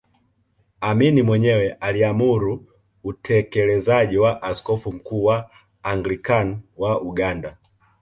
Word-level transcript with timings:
Amin 0.81 1.21
mwenyewe 1.21 1.71
aliamuru 1.73 2.65
utekelezaji 3.03 4.17
wa 4.17 4.43
Askofu 4.43 4.91
Mkuu 4.93 5.23
wa 5.23 5.51
Anglican 5.83 6.61
wa 6.77 7.01
Uganda 7.01 7.57